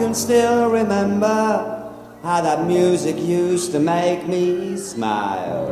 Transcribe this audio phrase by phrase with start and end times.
[0.00, 5.68] I can still remember how that music used to make me smile.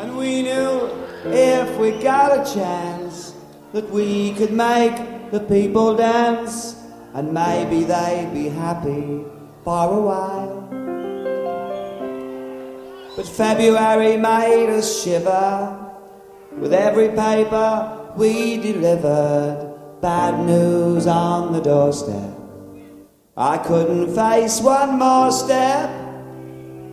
[0.00, 0.90] And we knew
[1.26, 3.32] if we got a chance
[3.72, 6.74] that we could make the people dance
[7.14, 9.24] and maybe they'd be happy
[9.62, 10.68] for a while.
[13.14, 15.78] But February made us shiver
[16.58, 19.67] with every paper we delivered,
[20.00, 22.34] bad news on the doorstep.
[23.36, 25.90] I couldn't face one more step.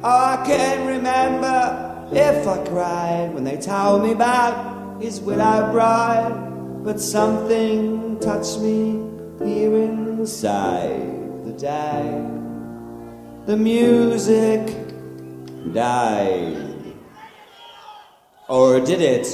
[0.03, 6.83] I can't remember if I cried when they told me about his widow bride.
[6.83, 9.01] But something touched me
[9.39, 12.31] here inside the day.
[13.47, 14.75] The music
[15.73, 16.75] died.
[18.47, 19.33] Or did it?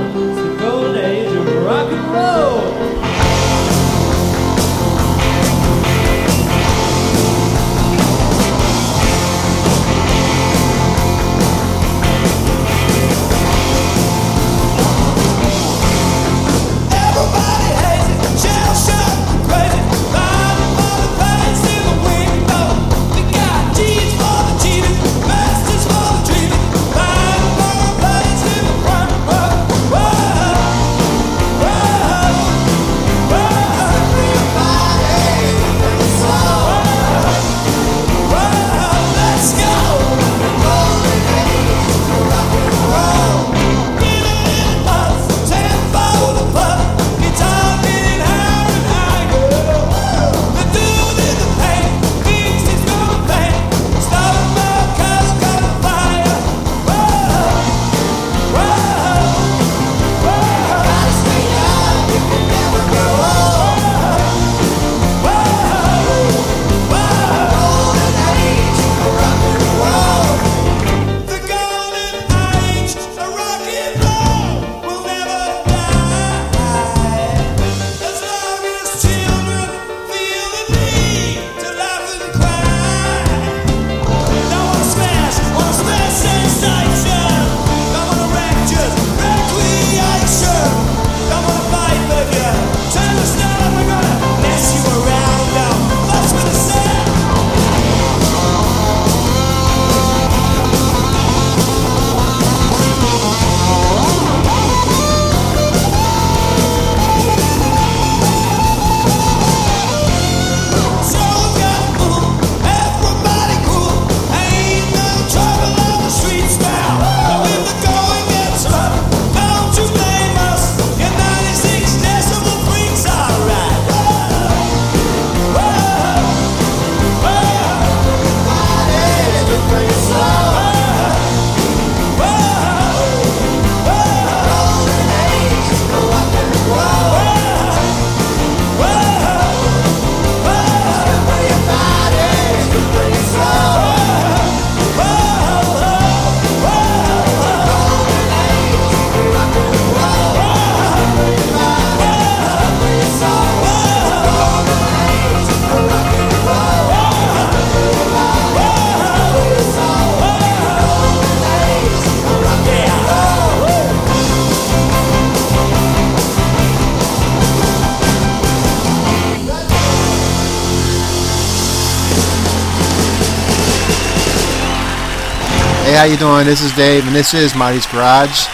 [176.01, 176.47] how you doing?
[176.47, 178.47] This is Dave, and this is Mottey's Garage.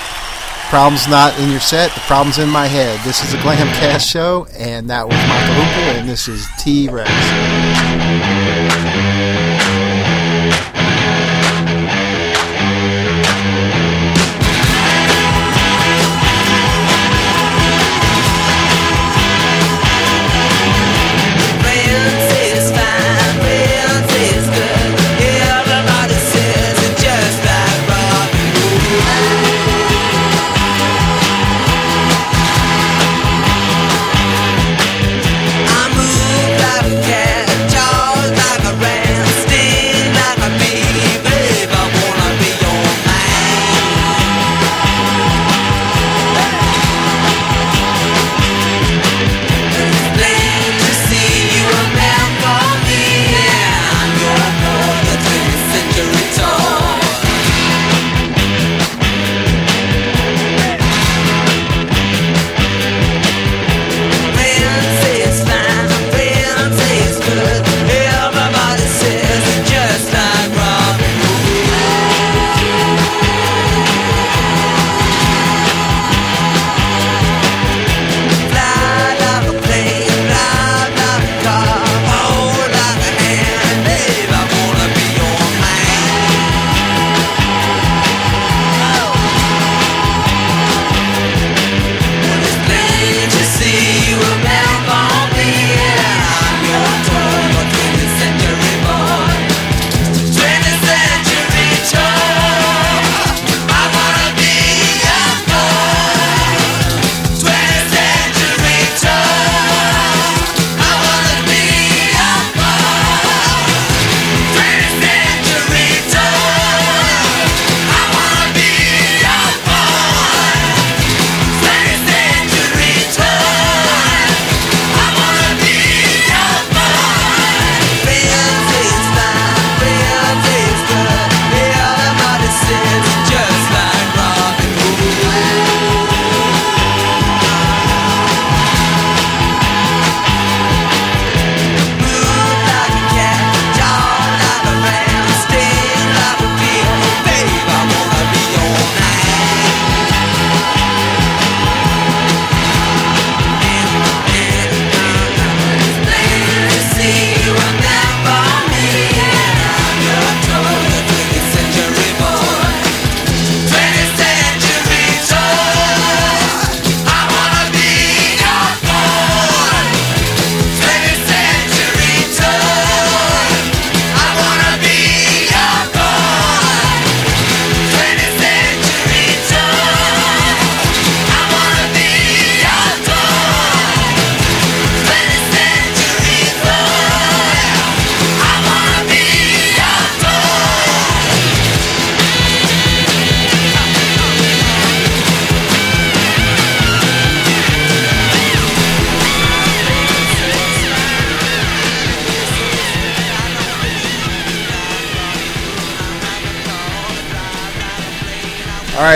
[0.68, 3.00] Problem's not in your set, the problem's in my head.
[3.06, 7.10] This is the Glamcast show, and that was Mott the Hoople, and this is T-Rex.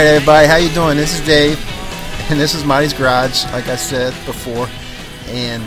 [0.02, 0.98] Right, everybody, how you doing?
[0.98, 1.64] This is Dave,
[2.32, 4.68] and this is Mottey's Garage, like I said before,
[5.28, 5.62] and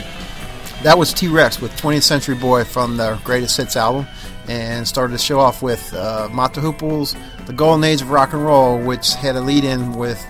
[0.83, 4.09] that was T-Rex with 20th Century Boy from the Greatest Hits album,
[4.49, 7.15] and started the show off with uh, the Hooples,
[7.47, 10.21] The Golden Age of Rock and Roll, which had a lead-in with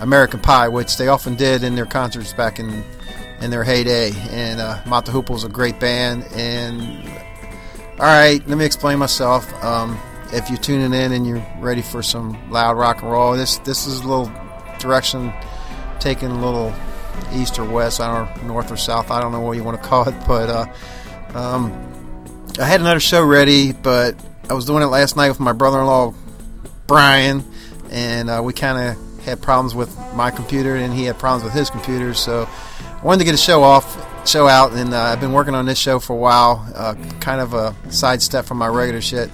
[0.00, 2.82] American Pie, which they often did in their concerts back in
[3.42, 6.80] in their heyday, and uh, the Hooples a great band, and
[7.98, 9.52] all right, let me explain myself.
[9.62, 10.00] Um,
[10.32, 13.86] if you're tuning in and you're ready for some loud rock and roll, this this
[13.86, 14.30] is a little
[14.78, 15.32] direction
[15.98, 16.74] taking a little
[17.32, 19.10] east or west, I don't know, north or south.
[19.10, 22.22] I don't know what you want to call it, but uh, um,
[22.58, 24.14] I had another show ready, but
[24.48, 26.14] I was doing it last night with my brother-in-law
[26.86, 27.44] Brian,
[27.90, 31.52] and uh, we kind of had problems with my computer, and he had problems with
[31.52, 32.48] his computer, so
[32.80, 35.66] I wanted to get a show off, show out, and uh, I've been working on
[35.66, 39.30] this show for a while, uh, kind of a sidestep from my regular shit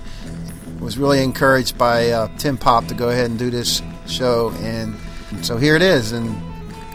[0.81, 4.95] was really encouraged by uh, Tin Pop to go ahead and do this show, and
[5.43, 6.13] so here it is.
[6.13, 6.31] And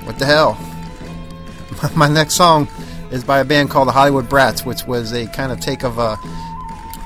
[0.06, 0.58] what the hell?
[1.96, 2.68] My next song
[3.12, 5.98] is by a band called the Hollywood Brats, which was a kind of take of
[5.98, 6.18] a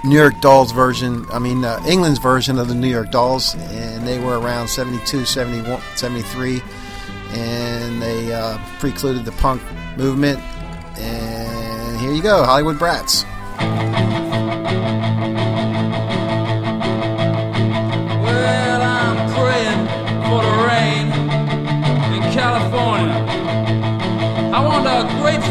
[0.03, 1.25] New York Dolls version.
[1.31, 5.25] I mean, uh, England's version of the New York Dolls, and they were around 72,
[5.25, 6.61] 71, 73,
[7.31, 9.61] and they uh, precluded the punk
[9.97, 10.39] movement.
[10.97, 13.25] And here you go, Hollywood Brats.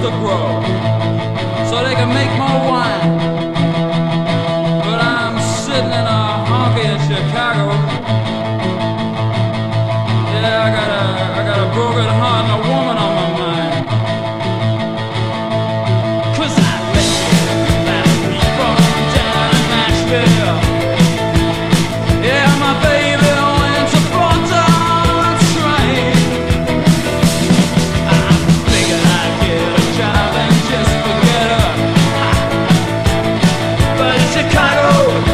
[0.04, 1.03] To grow
[34.54, 35.33] Chicago.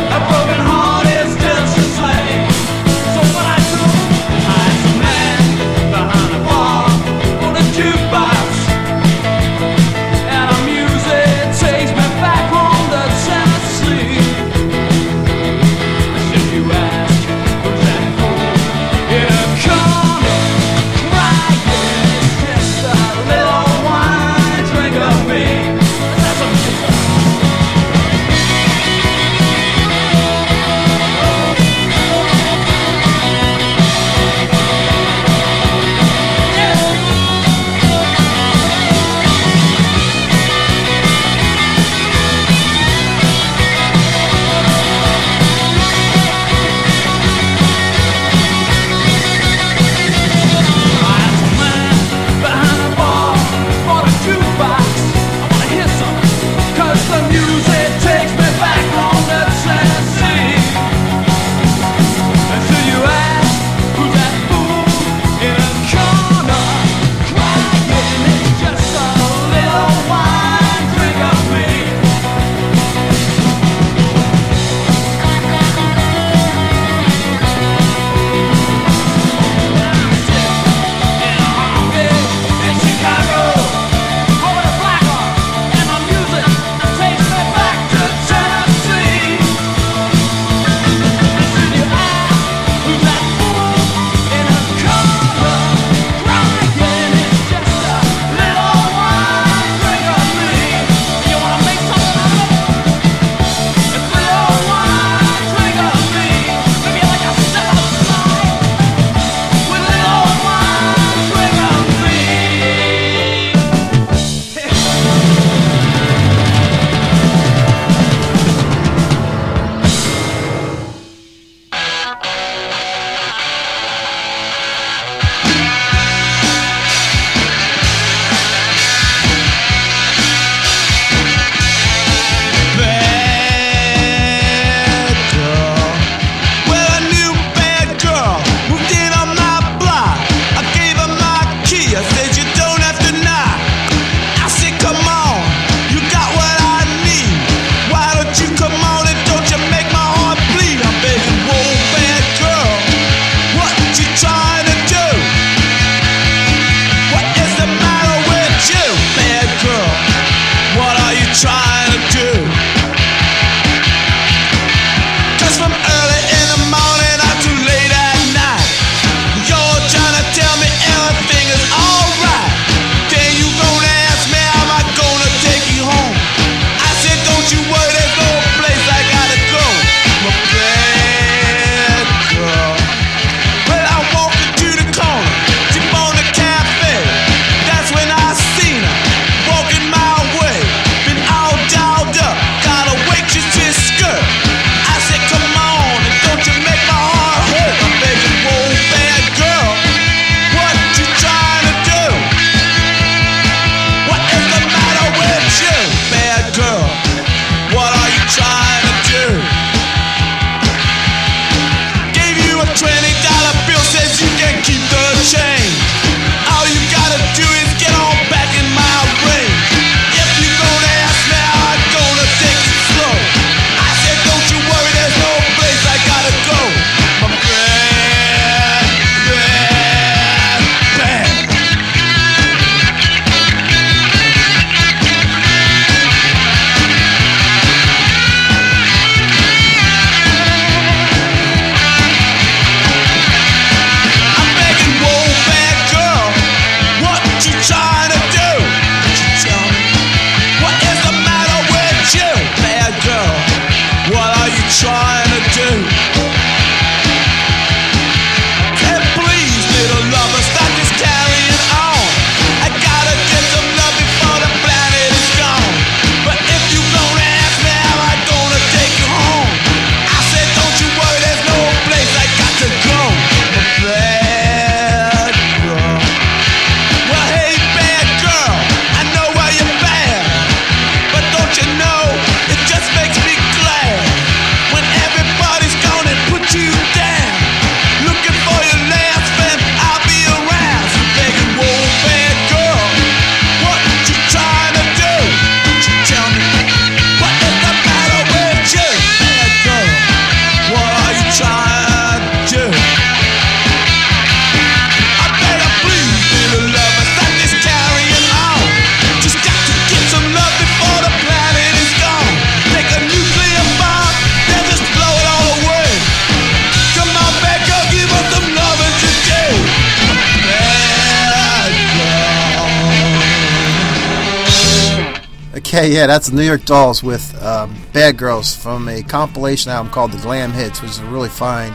[325.80, 330.12] Okay, yeah, that's New York Dolls with um, Bad Girls from a compilation album called
[330.12, 331.74] The Glam Hits, which is a really fine,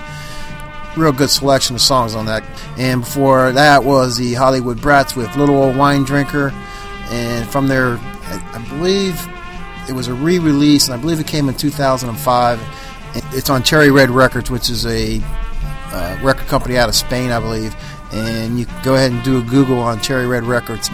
[0.95, 2.43] real good selection of songs on that.
[2.77, 6.51] And before that was the Hollywood Brats with Little Old Wine Drinker.
[7.09, 9.19] And from their, I, I believe
[9.89, 12.62] it was a re release, and I believe it came in 2005.
[13.33, 17.39] It's on Cherry Red Records, which is a uh, record company out of Spain, I
[17.39, 17.75] believe.
[18.12, 20.91] And you go ahead and do a Google on Cherry Red Records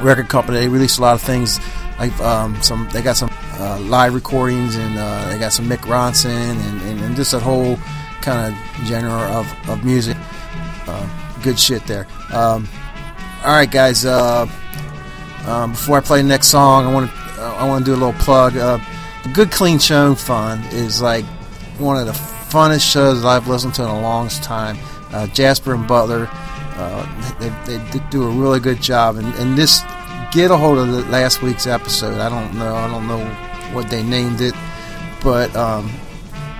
[0.00, 0.60] record company.
[0.60, 1.60] They release a lot of things
[1.98, 2.88] like um, some.
[2.92, 7.00] They got some uh, live recordings, and uh, they got some Mick Ronson, and, and,
[7.00, 7.76] and just a whole
[8.22, 10.16] kind of genre of, of music.
[10.86, 11.08] Uh,
[11.42, 12.06] good shit there.
[12.32, 12.68] Um,
[13.44, 14.04] all right, guys.
[14.04, 14.46] Uh,
[15.46, 18.00] um, before I play the next song, I want to I want to do a
[18.00, 18.56] little plug.
[18.56, 18.78] Uh,
[19.32, 21.24] Good Clean Show and Fun is like
[21.78, 24.78] one of the funnest shows I've listened to in a long time.
[25.12, 29.16] Uh, Jasper and Butler, uh, they, they, do a really good job.
[29.16, 29.82] And, and this,
[30.34, 32.20] get a hold of the last week's episode.
[32.20, 33.24] I don't know, I don't know
[33.72, 34.54] what they named it,
[35.22, 35.90] but um,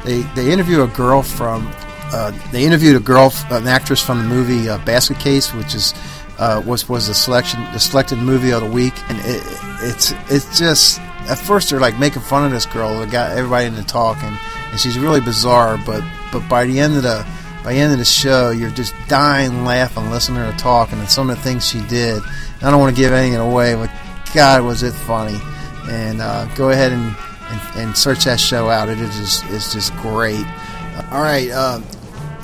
[0.04, 1.70] they they interview a girl from.
[2.12, 5.92] Uh, they interviewed a girl, an actress from the movie uh, Basket Case, which is
[6.38, 9.42] uh, was was the selection, the selected movie of the week, and it,
[9.82, 13.82] it's it's just at first they're like making fun of this girl, got everybody into
[13.82, 14.36] talking,
[14.70, 15.78] and she's really bizarre.
[15.84, 17.26] But but by the end of the
[17.64, 21.08] by the end of the show, you're just dying laughing, listening to her talk, and
[21.08, 22.22] some of the things she did.
[22.64, 23.90] I don't want to give anything away, but
[24.34, 25.38] God, was it funny!
[25.84, 27.14] And uh, go ahead and,
[27.50, 28.88] and, and search that show out.
[28.88, 30.46] It is just, it's just great.
[31.10, 31.80] all right, uh,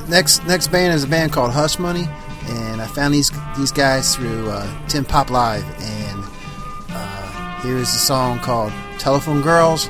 [0.09, 2.07] next next band is a band called Hush Money,
[2.49, 6.25] and I found these these guys through uh, Tin Pop Live, and
[6.91, 9.89] uh, here is a song called "Telephone Girls."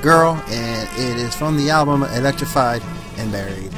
[0.00, 2.82] Girl, and it is from the album Electrified
[3.18, 3.72] and Buried.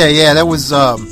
[0.00, 1.08] Okay, yeah, that was um,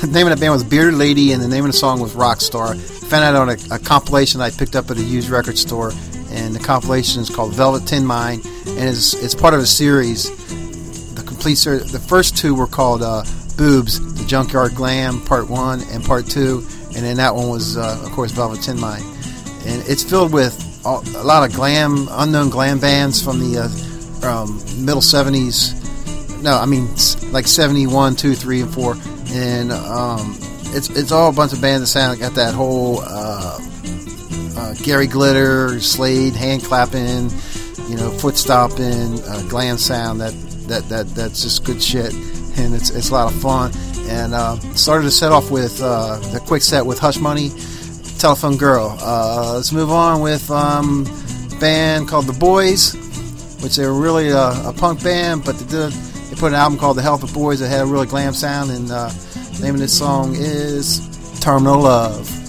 [0.00, 2.14] the name of the band was Bearded Lady, and the name of the song was
[2.14, 2.80] Rockstar.
[3.08, 5.90] Found out on a, a compilation I picked up at a used record store,
[6.30, 10.30] and the compilation is called Velvet Tin Mine, and it's it's part of a series.
[11.16, 11.90] The complete series.
[11.90, 13.24] The first two were called uh,
[13.56, 18.00] Boobs, the Junkyard Glam Part One and Part Two, and then that one was uh,
[18.04, 19.02] of course Velvet Tin Mine,
[19.66, 23.62] and it's filled with all, a lot of glam, unknown glam bands from the
[24.22, 25.81] uh, um, middle '70s
[26.42, 26.88] no, I mean
[27.32, 28.96] like 71, 2, 3, and 4.
[29.28, 30.36] And um,
[30.74, 33.58] it's it's all a bunch of bands that sound got that whole uh,
[34.56, 37.30] uh, Gary Glitter, Slade, hand clapping,
[37.88, 40.20] you know, foot stomping, uh, glam sound.
[40.20, 40.34] That,
[40.68, 43.72] that that that's just good shit, and it's it's a lot of fun.
[44.08, 47.50] And uh, started to set off with uh, the quick set with Hush Money,
[48.18, 48.96] Telephone Girl.
[49.00, 51.04] Uh, let's move on with um,
[51.60, 52.94] band called The Boys
[53.62, 55.92] which they were really a, a punk band, but they did
[56.42, 58.90] put an album called The Health of Boys that had a really glam sound, and
[58.90, 61.00] uh, the name of this song is
[61.38, 62.41] Terminal Love.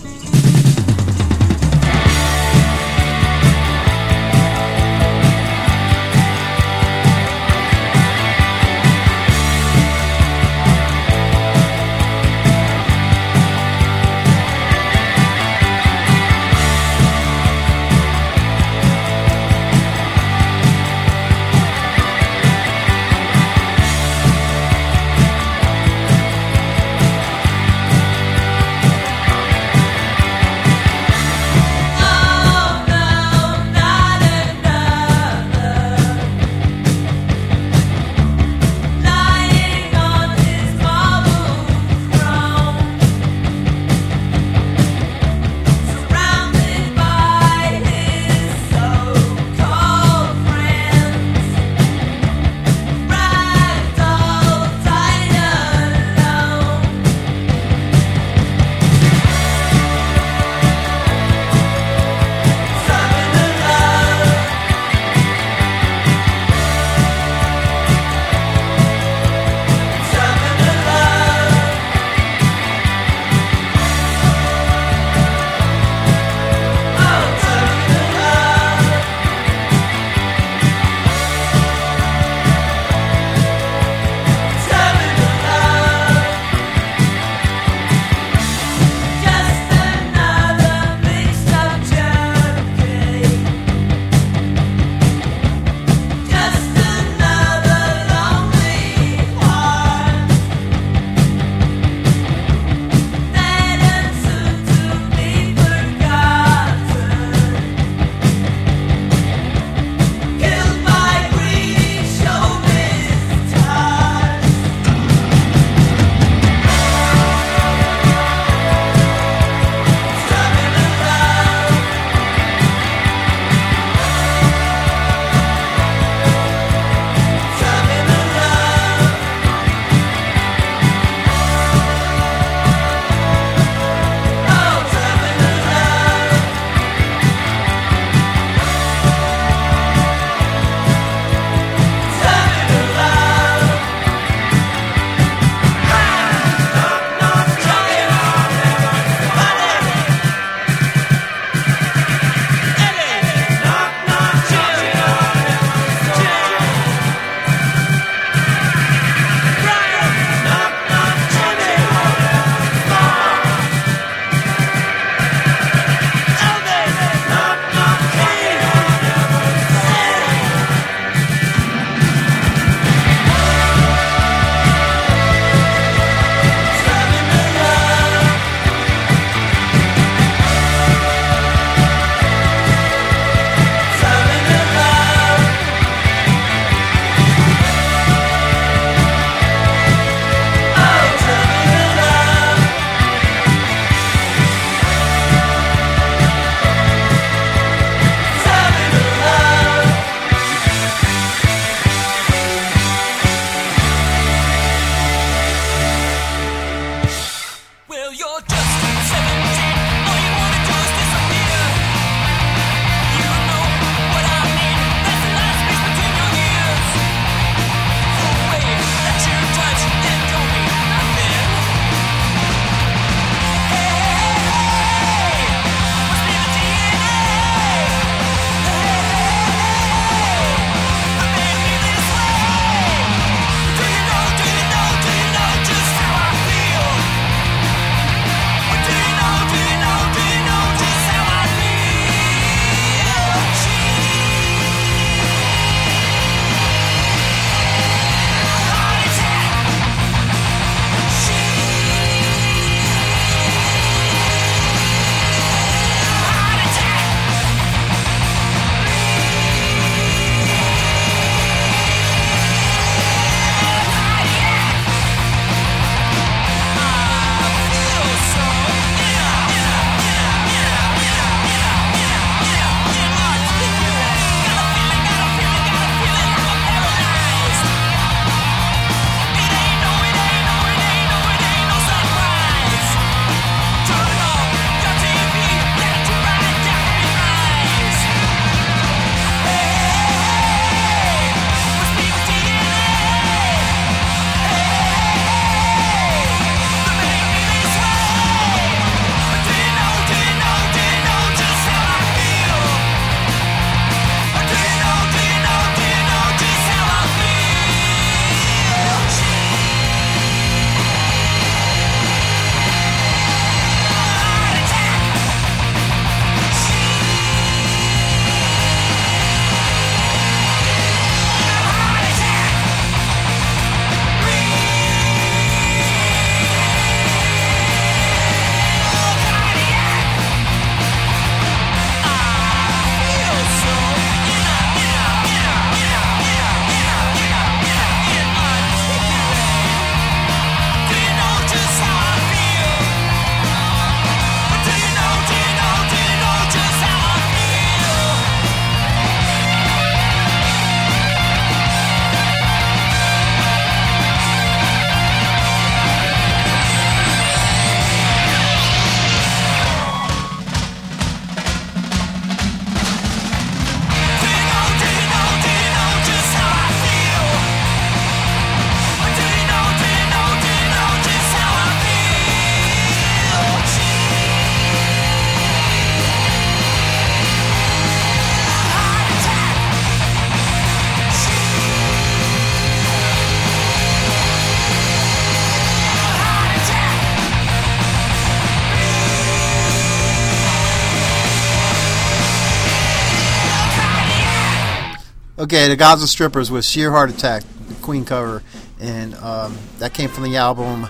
[395.54, 398.42] Okay, the Gaza Strippers with Sheer Heart Attack, the Queen cover,
[398.80, 400.88] and um, that came from the album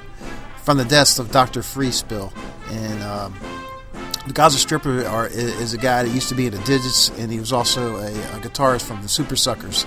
[0.63, 1.60] From the Deaths of Dr.
[1.60, 2.32] Freespill.
[2.69, 3.38] And um,
[4.26, 7.30] the Gaza Stripper are, is a guy that used to be in the Didjits, and
[7.30, 9.86] he was also a, a guitarist from the Supersuckers.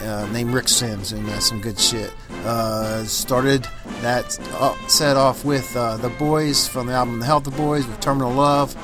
[0.00, 2.10] Uh, named Rick Sims, and that's some good shit.
[2.46, 3.68] Uh, started
[4.00, 7.86] that uh, set off with uh, the boys from the album The Health of Boys
[7.86, 8.74] with Terminal Love.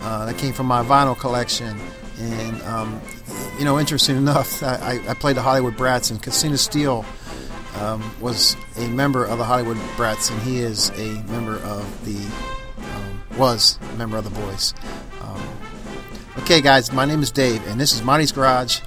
[0.00, 1.78] Uh, that came from my vinyl collection,
[2.18, 3.00] and um,
[3.58, 7.04] you know, interesting enough, I, I played the Hollywood Brats, and Casino Steele
[7.76, 12.18] um, was a member of the Hollywood Brats, and he is a member of the
[12.78, 14.74] um, was a member of the Boys.
[15.22, 15.42] Um,
[16.38, 18.80] okay, guys, my name is Dave, and this is Mottey's Garage.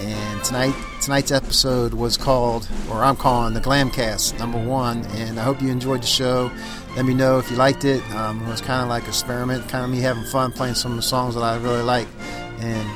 [0.00, 5.04] And tonight, tonight's episode was called, or I'm calling the Glamcast number one.
[5.06, 6.52] And I hope you enjoyed the show.
[6.94, 8.00] Let me know if you liked it.
[8.12, 10.92] Um, it was kind of like an experiment, kind of me having fun playing some
[10.92, 12.06] of the songs that I really like.
[12.60, 12.88] And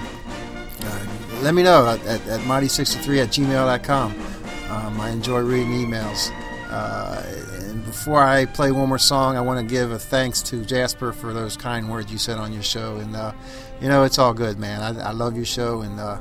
[0.82, 1.06] uh,
[1.42, 4.14] let me know at, at, at Marty63 at gmail.com.
[4.70, 6.30] Um, I enjoy reading emails.
[6.70, 7.22] Uh,
[7.66, 11.12] and before I play one more song, I want to give a thanks to Jasper
[11.12, 12.96] for those kind words you said on your show.
[12.96, 13.32] And, uh,
[13.82, 14.80] you know, it's all good, man.
[14.80, 16.18] I, I love your show, and uh,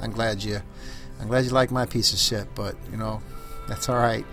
[0.00, 0.60] I'm glad you,
[1.20, 2.54] I'm glad you like my piece of shit.
[2.54, 3.20] But you know,
[3.68, 4.24] that's all right.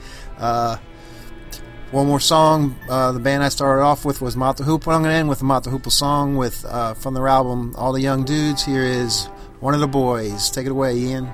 [1.93, 2.75] One more song.
[2.89, 4.91] Uh, the band I started off with was the Hoople.
[4.91, 7.93] I'm going to end with a the Hoople song with uh, from their album All
[7.93, 8.65] the Young Dudes.
[8.65, 9.25] Here is
[9.59, 10.49] one of the boys.
[10.49, 11.31] Take it away, Ian.